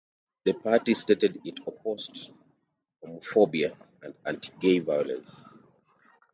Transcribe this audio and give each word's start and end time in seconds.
The 0.45 0.53
party 0.53 0.95
stated 0.95 1.39
it 1.45 1.59
opposed 1.67 2.31
"homophobia 3.05 3.75
and 4.01 4.15
anti-gay 4.25 4.79
violence". 4.79 5.45